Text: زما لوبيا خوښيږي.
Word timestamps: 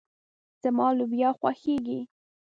زما 0.63 0.87
لوبيا 0.97 1.29
خوښيږي. 1.39 1.99